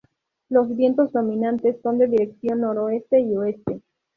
Los 0.49 0.75
vientos 0.75 1.11
dominantes 1.11 1.79
son 1.83 1.99
de 1.99 2.07
dirección 2.07 2.61
noreste 2.61 3.19
y 3.21 3.37
oeste. 3.37 3.83